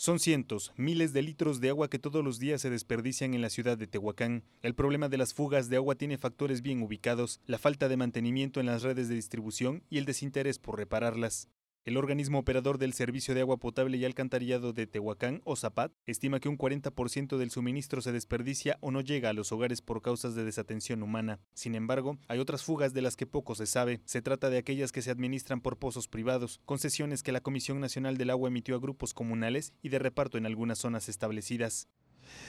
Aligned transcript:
Son 0.00 0.20
cientos, 0.20 0.72
miles 0.76 1.12
de 1.12 1.22
litros 1.22 1.60
de 1.60 1.70
agua 1.70 1.90
que 1.90 1.98
todos 1.98 2.22
los 2.22 2.38
días 2.38 2.60
se 2.60 2.70
desperdician 2.70 3.34
en 3.34 3.42
la 3.42 3.50
ciudad 3.50 3.76
de 3.76 3.88
Tehuacán. 3.88 4.44
El 4.62 4.76
problema 4.76 5.08
de 5.08 5.18
las 5.18 5.34
fugas 5.34 5.68
de 5.70 5.74
agua 5.74 5.96
tiene 5.96 6.18
factores 6.18 6.62
bien 6.62 6.82
ubicados, 6.82 7.40
la 7.46 7.58
falta 7.58 7.88
de 7.88 7.96
mantenimiento 7.96 8.60
en 8.60 8.66
las 8.66 8.82
redes 8.82 9.08
de 9.08 9.16
distribución 9.16 9.82
y 9.90 9.98
el 9.98 10.04
desinterés 10.04 10.60
por 10.60 10.76
repararlas. 10.76 11.48
El 11.88 11.96
organismo 11.96 12.38
operador 12.38 12.76
del 12.76 12.92
Servicio 12.92 13.34
de 13.34 13.40
Agua 13.40 13.56
Potable 13.56 13.96
y 13.96 14.04
Alcantarillado 14.04 14.74
de 14.74 14.86
Tehuacán, 14.86 15.40
o 15.44 15.56
ZAPAT, 15.56 15.90
estima 16.04 16.38
que 16.38 16.50
un 16.50 16.58
40% 16.58 17.38
del 17.38 17.50
suministro 17.50 18.02
se 18.02 18.12
desperdicia 18.12 18.76
o 18.82 18.90
no 18.90 19.00
llega 19.00 19.30
a 19.30 19.32
los 19.32 19.52
hogares 19.52 19.80
por 19.80 20.02
causas 20.02 20.34
de 20.34 20.44
desatención 20.44 21.02
humana. 21.02 21.40
Sin 21.54 21.74
embargo, 21.74 22.18
hay 22.28 22.40
otras 22.40 22.62
fugas 22.62 22.92
de 22.92 23.00
las 23.00 23.16
que 23.16 23.24
poco 23.24 23.54
se 23.54 23.64
sabe. 23.64 24.02
Se 24.04 24.20
trata 24.20 24.50
de 24.50 24.58
aquellas 24.58 24.92
que 24.92 25.00
se 25.00 25.10
administran 25.10 25.62
por 25.62 25.78
pozos 25.78 26.08
privados, 26.08 26.60
concesiones 26.66 27.22
que 27.22 27.32
la 27.32 27.40
Comisión 27.40 27.80
Nacional 27.80 28.18
del 28.18 28.28
Agua 28.28 28.50
emitió 28.50 28.76
a 28.76 28.80
grupos 28.80 29.14
comunales 29.14 29.72
y 29.80 29.88
de 29.88 29.98
reparto 29.98 30.36
en 30.36 30.44
algunas 30.44 30.76
zonas 30.80 31.08
establecidas. 31.08 31.88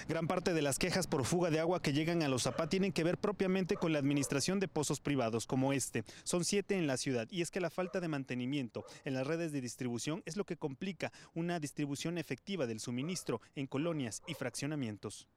Gran 0.07 0.27
parte 0.27 0.53
de 0.53 0.61
las 0.61 0.79
quejas 0.79 1.07
por 1.07 1.25
fuga 1.25 1.49
de 1.49 1.59
agua 1.59 1.81
que 1.81 1.93
llegan 1.93 2.23
a 2.23 2.27
los 2.27 2.43
Zapá 2.43 2.67
tienen 2.67 2.91
que 2.91 3.03
ver 3.03 3.17
propiamente 3.17 3.75
con 3.75 3.93
la 3.93 3.99
administración 3.99 4.59
de 4.59 4.67
pozos 4.67 4.99
privados 4.99 5.45
como 5.45 5.73
este. 5.73 6.03
Son 6.23 6.45
siete 6.45 6.77
en 6.77 6.87
la 6.87 6.97
ciudad 6.97 7.27
y 7.29 7.41
es 7.41 7.51
que 7.51 7.59
la 7.59 7.69
falta 7.69 7.99
de 7.99 8.07
mantenimiento 8.07 8.85
en 9.05 9.13
las 9.13 9.27
redes 9.27 9.51
de 9.51 9.61
distribución 9.61 10.23
es 10.25 10.37
lo 10.37 10.45
que 10.45 10.57
complica 10.57 11.11
una 11.33 11.59
distribución 11.59 12.17
efectiva 12.17 12.67
del 12.67 12.79
suministro 12.79 13.41
en 13.55 13.67
colonias 13.67 14.21
y 14.27 14.33
fraccionamientos. 14.33 15.27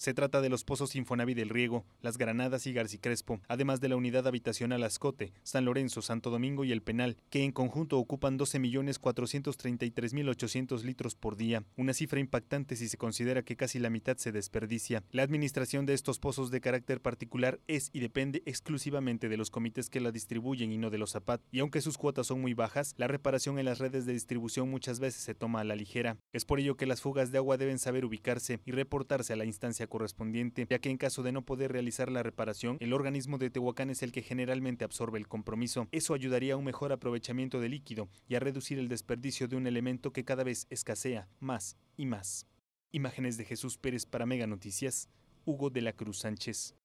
Se 0.00 0.14
trata 0.14 0.40
de 0.40 0.48
los 0.48 0.64
pozos 0.64 0.96
Infonavit 0.96 1.36
del 1.36 1.50
Riego, 1.50 1.84
Las 2.00 2.16
Granadas 2.16 2.66
y 2.66 2.72
Crespo, 2.72 3.42
además 3.48 3.82
de 3.82 3.90
la 3.90 3.96
unidad 3.96 4.26
habitacional 4.26 4.82
Ascote, 4.82 5.34
San 5.42 5.66
Lorenzo, 5.66 6.00
Santo 6.00 6.30
Domingo 6.30 6.64
y 6.64 6.72
El 6.72 6.80
Penal, 6.80 7.18
que 7.28 7.44
en 7.44 7.52
conjunto 7.52 7.98
ocupan 7.98 8.38
12.433.800 8.38 10.84
litros 10.84 11.16
por 11.16 11.36
día, 11.36 11.64
una 11.76 11.92
cifra 11.92 12.18
impactante 12.18 12.76
si 12.76 12.88
se 12.88 12.96
considera 12.96 13.42
que 13.42 13.56
casi 13.56 13.78
la 13.78 13.90
mitad 13.90 14.16
se 14.16 14.32
desperdicia. 14.32 15.04
La 15.10 15.22
administración 15.22 15.84
de 15.84 15.92
estos 15.92 16.18
pozos 16.18 16.50
de 16.50 16.62
carácter 16.62 17.02
particular 17.02 17.60
es 17.66 17.90
y 17.92 18.00
depende 18.00 18.42
exclusivamente 18.46 19.28
de 19.28 19.36
los 19.36 19.50
comités 19.50 19.90
que 19.90 20.00
la 20.00 20.12
distribuyen 20.12 20.72
y 20.72 20.78
no 20.78 20.88
de 20.88 20.96
los 20.96 21.12
zapat, 21.12 21.42
y 21.52 21.60
aunque 21.60 21.82
sus 21.82 21.98
cuotas 21.98 22.28
son 22.28 22.40
muy 22.40 22.54
bajas, 22.54 22.94
la 22.96 23.06
reparación 23.06 23.58
en 23.58 23.66
las 23.66 23.80
redes 23.80 24.06
de 24.06 24.14
distribución 24.14 24.70
muchas 24.70 24.98
veces 24.98 25.20
se 25.20 25.34
toma 25.34 25.60
a 25.60 25.64
la 25.64 25.76
ligera. 25.76 26.16
Es 26.32 26.46
por 26.46 26.58
ello 26.58 26.78
que 26.78 26.86
las 26.86 27.02
fugas 27.02 27.32
de 27.32 27.36
agua 27.36 27.58
deben 27.58 27.78
saber 27.78 28.06
ubicarse 28.06 28.60
y 28.64 28.72
reportarse 28.72 29.34
a 29.34 29.36
la 29.36 29.44
instancia 29.44 29.89
correspondiente, 29.90 30.66
ya 30.70 30.78
que 30.78 30.88
en 30.88 30.96
caso 30.96 31.22
de 31.22 31.32
no 31.32 31.44
poder 31.44 31.70
realizar 31.70 32.10
la 32.10 32.22
reparación, 32.22 32.78
el 32.80 32.94
organismo 32.94 33.36
de 33.36 33.50
Tehuacán 33.50 33.90
es 33.90 34.02
el 34.02 34.12
que 34.12 34.22
generalmente 34.22 34.86
absorbe 34.86 35.18
el 35.18 35.28
compromiso. 35.28 35.86
Eso 35.92 36.14
ayudaría 36.14 36.54
a 36.54 36.56
un 36.56 36.64
mejor 36.64 36.92
aprovechamiento 36.92 37.60
del 37.60 37.72
líquido 37.72 38.08
y 38.26 38.36
a 38.36 38.40
reducir 38.40 38.78
el 38.78 38.88
desperdicio 38.88 39.48
de 39.48 39.56
un 39.56 39.66
elemento 39.66 40.14
que 40.14 40.24
cada 40.24 40.44
vez 40.44 40.66
escasea 40.70 41.28
más 41.40 41.76
y 41.98 42.06
más. 42.06 42.46
Imágenes 42.90 43.36
de 43.36 43.44
Jesús 43.44 43.76
Pérez 43.76 44.06
para 44.06 44.24
Mega 44.24 44.46
Noticias, 44.46 45.10
Hugo 45.44 45.68
de 45.68 45.82
la 45.82 45.92
Cruz 45.92 46.20
Sánchez. 46.20 46.79